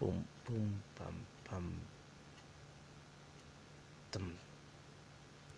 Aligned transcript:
boom, 0.00 0.24
boom, 0.46 0.82
bum, 0.98 1.14
bum, 1.50 1.72
dum, 4.12 4.32